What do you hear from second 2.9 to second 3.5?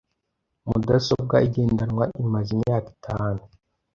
itanu.